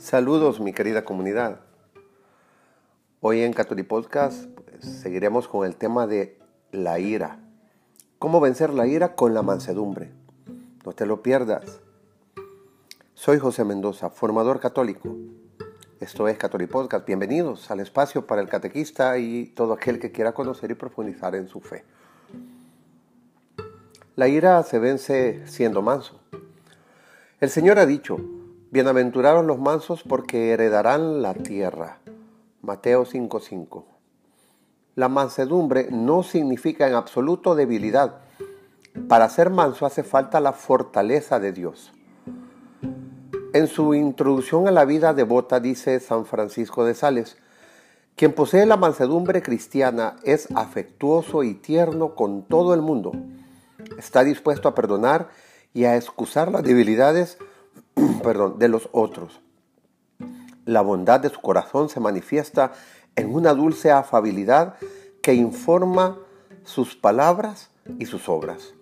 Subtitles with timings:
[0.00, 1.60] Saludos mi querida comunidad.
[3.20, 6.38] Hoy en Catholic Podcast pues, seguiremos con el tema de
[6.72, 7.38] la ira.
[8.18, 10.10] ¿Cómo vencer la ira con la mansedumbre?
[10.86, 11.80] No te lo pierdas.
[13.12, 15.14] Soy José Mendoza, formador católico.
[16.00, 17.06] Esto es Catholic Podcast.
[17.06, 21.46] Bienvenidos al espacio para el catequista y todo aquel que quiera conocer y profundizar en
[21.46, 21.84] su fe.
[24.16, 26.18] La ira se vence siendo manso.
[27.38, 28.18] El Señor ha dicho,
[28.72, 31.98] Bienaventurados los mansos porque heredarán la tierra.
[32.62, 33.84] Mateo 5:5.
[34.94, 38.20] La mansedumbre no significa en absoluto debilidad.
[39.08, 41.92] Para ser manso hace falta la fortaleza de Dios.
[43.54, 47.38] En su introducción a la vida devota dice San Francisco de Sales,
[48.14, 53.10] quien posee la mansedumbre cristiana es afectuoso y tierno con todo el mundo.
[53.98, 55.28] Está dispuesto a perdonar
[55.74, 57.36] y a excusar las debilidades
[58.20, 59.40] perdón, de los otros.
[60.64, 62.72] La bondad de su corazón se manifiesta
[63.16, 64.74] en una dulce afabilidad
[65.22, 66.18] que informa
[66.64, 68.74] sus palabras y sus obras.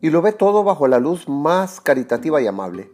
[0.00, 2.90] Y lo ve todo bajo la luz más caritativa y amable.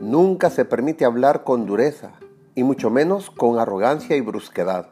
[0.00, 2.12] Nunca se permite hablar con dureza,
[2.58, 4.88] y mucho menos con arrogancia y brusquedad.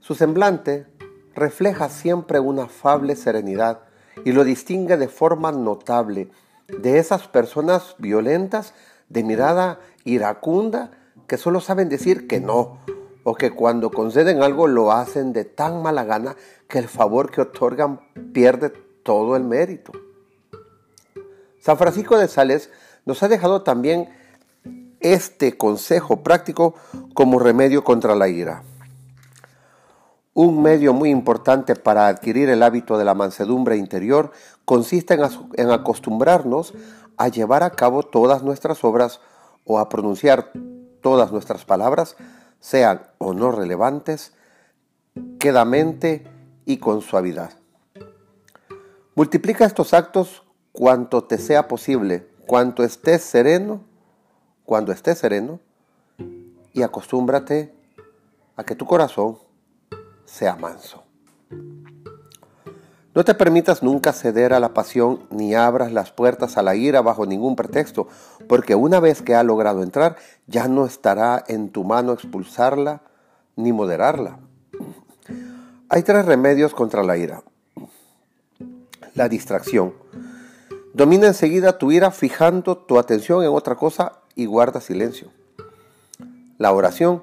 [0.00, 0.86] Su semblante
[1.34, 3.80] refleja siempre una afable serenidad
[4.24, 6.30] y lo distingue de forma notable
[6.68, 8.74] de esas personas violentas,
[9.08, 10.90] de mirada iracunda,
[11.26, 12.78] que solo saben decir que no,
[13.24, 16.36] o que cuando conceden algo lo hacen de tan mala gana
[16.68, 18.00] que el favor que otorgan
[18.32, 18.70] pierde
[19.02, 19.92] todo el mérito.
[21.60, 22.70] San Francisco de Sales
[23.04, 24.08] nos ha dejado también
[25.00, 26.74] este consejo práctico
[27.14, 28.62] como remedio contra la ira.
[30.32, 34.30] Un medio muy importante para adquirir el hábito de la mansedumbre interior
[34.66, 36.74] consiste en, acostumbrarnos
[37.16, 39.20] a llevar a cabo todas nuestras obras
[39.64, 40.50] o a pronunciar
[41.00, 42.16] todas nuestras palabras,
[42.60, 44.34] sean o no relevantes,
[45.38, 46.26] quedamente
[46.66, 47.52] y con suavidad.
[49.14, 53.82] Multiplica estos actos cuanto te sea posible, cuanto estés sereno,
[54.64, 55.60] cuando estés sereno,
[56.72, 57.72] y acostúmbrate
[58.56, 59.38] a que tu corazón
[60.26, 61.04] sea manso.
[63.16, 67.00] No te permitas nunca ceder a la pasión ni abras las puertas a la ira
[67.00, 68.08] bajo ningún pretexto,
[68.46, 70.16] porque una vez que ha logrado entrar,
[70.46, 73.00] ya no estará en tu mano expulsarla
[73.56, 74.38] ni moderarla.
[75.88, 77.42] Hay tres remedios contra la ira.
[79.14, 79.94] La distracción.
[80.92, 85.30] Domina enseguida tu ira fijando tu atención en otra cosa y guarda silencio.
[86.58, 87.22] La oración.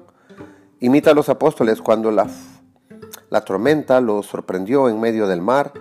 [0.80, 2.26] Imita a los apóstoles cuando la
[3.30, 5.72] la tormenta los sorprendió en medio del mar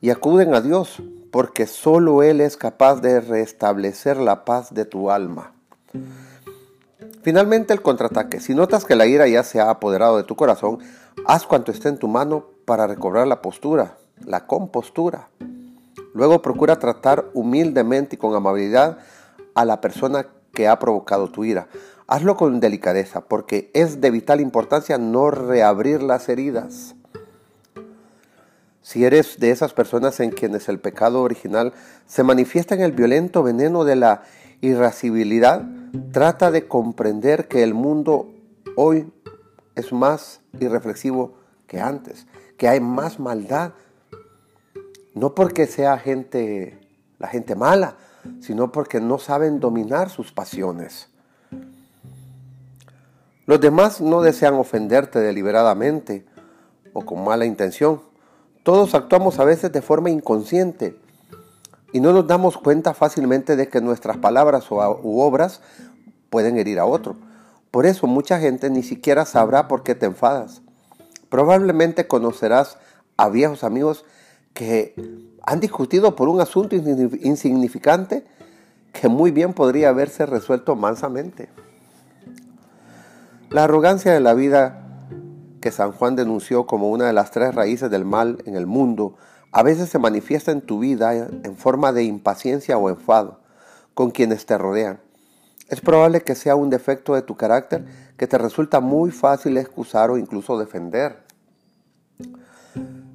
[0.00, 5.10] y acuden a Dios porque solo Él es capaz de restablecer la paz de tu
[5.10, 5.52] alma.
[7.22, 8.40] Finalmente el contraataque.
[8.40, 10.78] Si notas que la ira ya se ha apoderado de tu corazón,
[11.26, 15.28] haz cuanto esté en tu mano para recobrar la postura, la compostura.
[16.14, 18.98] Luego procura tratar humildemente y con amabilidad
[19.54, 21.68] a la persona que ha provocado tu ira.
[22.10, 26.94] Hazlo con delicadeza, porque es de vital importancia no reabrir las heridas.
[28.80, 31.74] Si eres de esas personas en quienes el pecado original
[32.06, 34.22] se manifiesta en el violento veneno de la
[34.62, 35.66] irascibilidad,
[36.10, 38.32] trata de comprender que el mundo
[38.74, 39.12] hoy
[39.74, 41.34] es más irreflexivo
[41.66, 42.26] que antes,
[42.56, 43.74] que hay más maldad.
[45.12, 46.80] No porque sea gente,
[47.18, 47.98] la gente mala,
[48.40, 51.10] sino porque no saben dominar sus pasiones.
[53.48, 56.26] Los demás no desean ofenderte deliberadamente
[56.92, 58.02] o con mala intención.
[58.62, 61.00] Todos actuamos a veces de forma inconsciente
[61.94, 65.62] y no nos damos cuenta fácilmente de que nuestras palabras u obras
[66.28, 67.16] pueden herir a otro.
[67.70, 70.60] Por eso mucha gente ni siquiera sabrá por qué te enfadas.
[71.30, 72.76] Probablemente conocerás
[73.16, 74.04] a viejos amigos
[74.52, 74.94] que
[75.42, 78.26] han discutido por un asunto insignificante
[78.92, 81.48] que muy bien podría haberse resuelto mansamente.
[83.50, 84.84] La arrogancia de la vida
[85.62, 89.16] que San Juan denunció como una de las tres raíces del mal en el mundo,
[89.52, 93.40] a veces se manifiesta en tu vida en forma de impaciencia o enfado
[93.94, 95.00] con quienes te rodean.
[95.70, 97.86] Es probable que sea un defecto de tu carácter
[98.18, 101.22] que te resulta muy fácil excusar o incluso defender.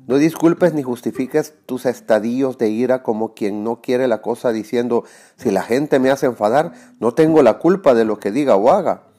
[0.07, 5.03] No disculpes ni justifiques tus estadillos de ira como quien no quiere la cosa diciendo,
[5.35, 8.71] si la gente me hace enfadar, no tengo la culpa de lo que diga o
[8.71, 9.12] haga.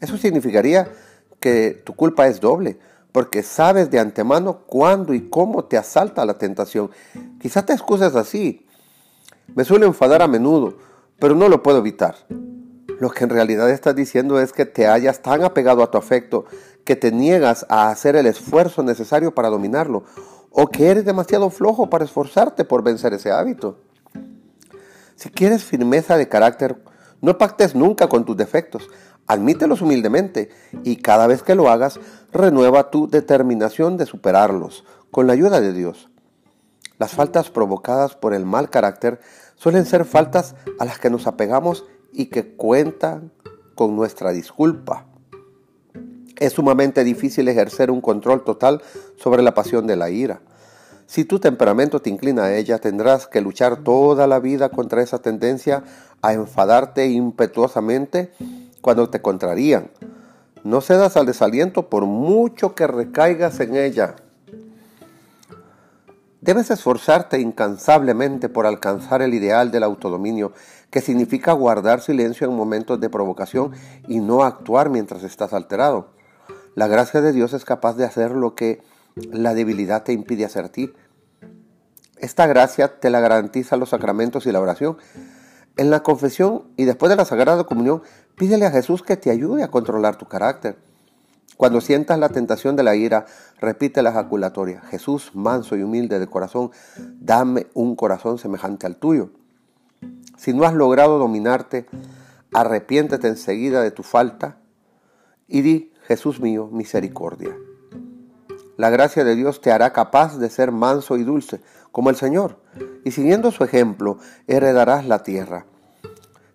[0.00, 0.88] Eso significaría
[1.40, 2.78] que tu culpa es doble,
[3.12, 6.90] porque sabes de antemano cuándo y cómo te asalta la tentación.
[7.40, 8.66] Quizá te excuses así.
[9.54, 10.76] Me suelo enfadar a menudo,
[11.18, 12.16] pero no lo puedo evitar.
[13.00, 16.44] Lo que en realidad estás diciendo es que te hayas tan apegado a tu afecto
[16.84, 20.04] que te niegas a hacer el esfuerzo necesario para dominarlo
[20.50, 23.78] o que eres demasiado flojo para esforzarte por vencer ese hábito.
[25.16, 26.82] Si quieres firmeza de carácter,
[27.20, 28.88] no pactes nunca con tus defectos,
[29.30, 30.50] admítelos humildemente
[30.82, 32.00] y cada vez que lo hagas,
[32.32, 36.10] renueva tu determinación de superarlos con la ayuda de Dios.
[36.98, 39.20] Las faltas provocadas por el mal carácter
[39.54, 43.30] suelen ser faltas a las que nos apegamos y que cuentan
[43.76, 45.06] con nuestra disculpa.
[46.36, 48.82] Es sumamente difícil ejercer un control total
[49.16, 50.40] sobre la pasión de la ira.
[51.06, 55.20] Si tu temperamento te inclina a ella, tendrás que luchar toda la vida contra esa
[55.20, 55.84] tendencia
[56.20, 58.32] a enfadarte impetuosamente
[58.80, 59.90] cuando te contrarían.
[60.64, 64.16] No cedas al desaliento por mucho que recaigas en ella.
[66.40, 70.52] Debes esforzarte incansablemente por alcanzar el ideal del autodominio,
[70.90, 73.72] que significa guardar silencio en momentos de provocación
[74.08, 76.08] y no actuar mientras estás alterado.
[76.74, 78.80] La gracia de Dios es capaz de hacer lo que
[79.16, 80.92] la debilidad te impide hacer ti.
[82.16, 84.96] Esta gracia te la garantiza los sacramentos y la oración.
[85.76, 88.02] En la confesión y después de la Sagrada Comunión,
[88.36, 90.76] pídele a Jesús que te ayude a controlar tu carácter.
[91.56, 93.26] Cuando sientas la tentación de la ira,
[93.60, 94.80] repite la ejaculatoria.
[94.80, 96.70] Jesús, manso y humilde de corazón,
[97.18, 99.30] dame un corazón semejante al tuyo.
[100.38, 101.86] Si no has logrado dominarte,
[102.54, 104.56] arrepiéntete enseguida de tu falta
[105.46, 107.54] y di, Jesús mío, misericordia.
[108.76, 111.60] La gracia de Dios te hará capaz de ser manso y dulce,
[111.92, 112.58] como el Señor,
[113.04, 115.66] y siguiendo su ejemplo, heredarás la tierra.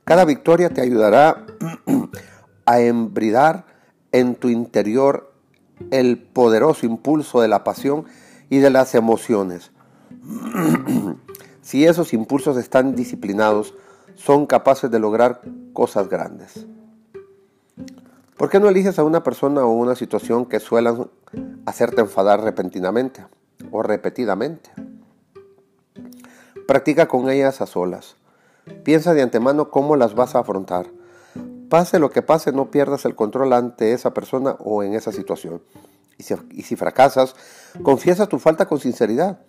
[0.03, 1.45] Cada victoria te ayudará
[2.65, 3.65] a embridar
[4.11, 5.33] en tu interior
[5.91, 8.05] el poderoso impulso de la pasión
[8.49, 9.71] y de las emociones.
[11.61, 13.73] si esos impulsos están disciplinados,
[14.15, 15.41] son capaces de lograr
[15.73, 16.65] cosas grandes.
[18.37, 21.09] ¿Por qué no eliges a una persona o una situación que suelan
[21.65, 23.25] hacerte enfadar repentinamente
[23.71, 24.71] o repetidamente?
[26.67, 28.15] Practica con ellas a solas.
[28.83, 30.87] Piensa de antemano cómo las vas a afrontar.
[31.69, 35.61] Pase lo que pase, no pierdas el control ante esa persona o en esa situación.
[36.17, 37.35] Y si, fracasas,
[37.83, 39.39] confiesa tu falta con sinceridad.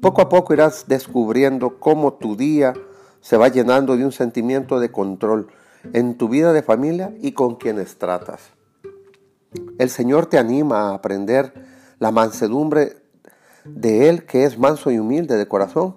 [0.00, 2.74] Poco a poco irás descubriendo cómo tu día
[3.20, 5.48] se va llenando de un sentimiento de control
[5.92, 8.40] en tu vida de familia y con quienes tratas.
[9.78, 11.52] El Señor te anima a aprender
[11.98, 13.01] la mansedumbre
[13.64, 15.96] de Él que es manso y humilde de corazón.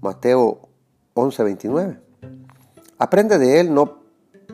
[0.00, 0.68] Mateo
[1.14, 2.00] 11:29.
[2.98, 3.98] Aprende de Él no,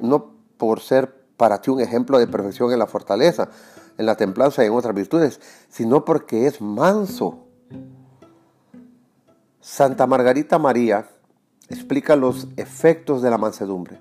[0.01, 3.49] no por ser para ti un ejemplo de perfección en la fortaleza,
[3.97, 7.45] en la templanza y en otras virtudes, sino porque es manso.
[9.61, 11.09] Santa Margarita María
[11.69, 14.01] explica los efectos de la mansedumbre.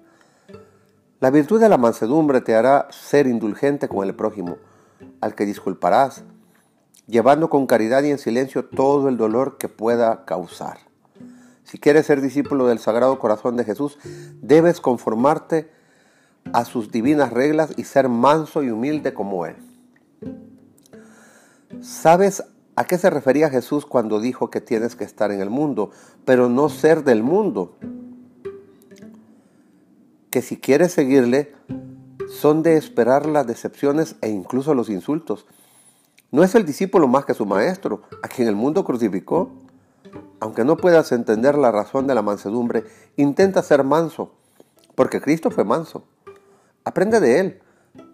[1.20, 4.58] La virtud de la mansedumbre te hará ser indulgente con el prójimo,
[5.20, 6.24] al que disculparás,
[7.08, 10.78] llevando con caridad y en silencio todo el dolor que pueda causar.
[11.64, 13.98] Si quieres ser discípulo del Sagrado Corazón de Jesús,
[14.42, 15.70] debes conformarte
[16.54, 19.56] a sus divinas reglas y ser manso y humilde como Él.
[21.82, 22.44] ¿Sabes
[22.76, 25.92] a qué se refería Jesús cuando dijo que tienes que estar en el mundo,
[26.24, 27.76] pero no ser del mundo?
[30.30, 31.54] que si quieres seguirle,
[32.28, 35.46] son de esperar las decepciones e incluso los insultos.
[36.32, 39.52] No es el discípulo más que su maestro, a quien el mundo crucificó.
[40.40, 42.84] Aunque no puedas entender la razón de la mansedumbre,
[43.16, 44.32] intenta ser manso,
[44.96, 46.04] porque Cristo fue manso.
[46.84, 47.62] Aprende de Él,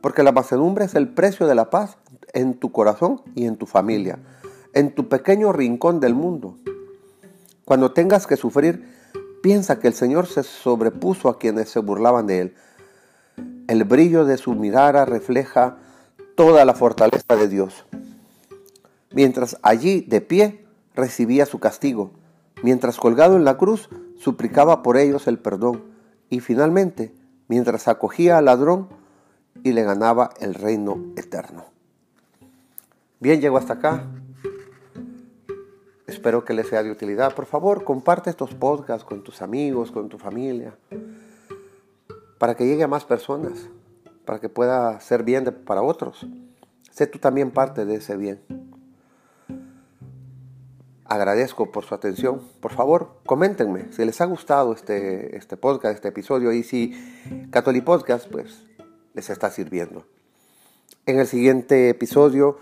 [0.02, 1.98] porque la mansedumbre es el precio de la paz
[2.34, 4.20] en tu corazón y en tu familia,
[4.74, 6.58] en tu pequeño rincón del mundo.
[7.66, 8.94] Cuando tengas que sufrir,
[9.44, 12.56] Piensa que el Señor se sobrepuso a quienes se burlaban de él.
[13.68, 15.80] El brillo de su mirada refleja
[16.36, 17.86] toda la fortaleza de Dios.
[19.12, 22.12] Mientras allí, de pie, recibía su castigo,
[22.64, 25.84] mientras colgado en la cruz, suplicaba por ellos el perdón,
[26.30, 27.14] y finalmente,
[27.48, 28.88] mientras acogía al ladrón
[29.64, 31.66] y le ganaba el reino eterno.
[33.20, 34.06] Bien, llego hasta acá.
[36.08, 37.34] Espero que les sea de utilidad.
[37.34, 40.76] Por favor, comparte estos podcasts con tus amigos, con tu familia,
[42.38, 43.70] para que llegue a más personas,
[44.26, 46.28] para que pueda ser bien para otros.
[46.92, 48.42] Sé tú también parte de ese bien.
[51.06, 52.42] Agradezco por su atención.
[52.60, 56.94] Por favor, coméntenme si les ha gustado este, este podcast, este episodio, y si
[57.86, 58.64] Podcast pues,
[59.14, 60.06] les está sirviendo.
[61.06, 62.58] En el siguiente episodio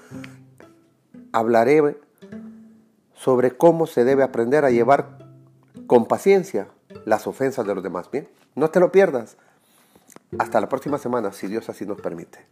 [1.32, 1.98] hablaré
[3.13, 5.20] sobre cómo se debe aprender a llevar
[5.88, 6.68] con paciencia
[7.06, 8.10] las ofensas de los demás.
[8.10, 9.38] Bien, no te lo pierdas.
[10.39, 12.47] Hasta la próxima semana, si Dios así nos permite.